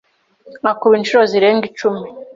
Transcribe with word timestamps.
akuba 0.71 0.93
inshuto 0.97 1.23
zirenga 1.31 1.65
icumi 1.71 2.03